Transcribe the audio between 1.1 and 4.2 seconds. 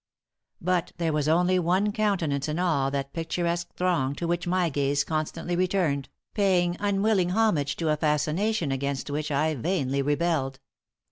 was only one countenance in all that picturesque throng